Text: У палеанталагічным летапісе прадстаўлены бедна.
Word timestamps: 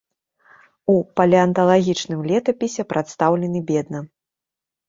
У 0.93 0.95
палеанталагічным 1.19 2.19
летапісе 2.31 2.81
прадстаўлены 2.95 3.59
бедна. 3.73 3.99